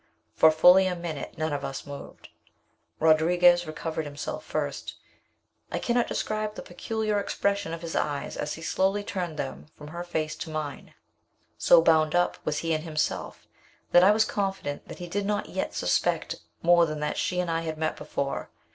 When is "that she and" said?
17.01-17.51